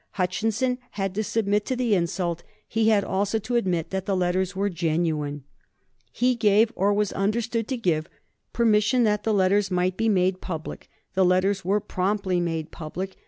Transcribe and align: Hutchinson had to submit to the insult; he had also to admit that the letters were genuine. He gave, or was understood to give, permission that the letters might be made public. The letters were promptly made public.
Hutchinson 0.13 0.79
had 0.93 1.13
to 1.13 1.23
submit 1.23 1.63
to 1.65 1.75
the 1.75 1.93
insult; 1.93 2.41
he 2.67 2.89
had 2.89 3.03
also 3.03 3.37
to 3.37 3.55
admit 3.55 3.91
that 3.91 4.07
the 4.07 4.17
letters 4.17 4.55
were 4.55 4.67
genuine. 4.67 5.43
He 6.11 6.33
gave, 6.33 6.73
or 6.75 6.91
was 6.91 7.13
understood 7.13 7.67
to 7.67 7.77
give, 7.77 8.09
permission 8.51 9.03
that 9.03 9.21
the 9.25 9.31
letters 9.31 9.69
might 9.69 9.97
be 9.97 10.09
made 10.09 10.41
public. 10.41 10.89
The 11.13 11.23
letters 11.23 11.63
were 11.63 11.79
promptly 11.79 12.39
made 12.39 12.71
public. 12.71 13.15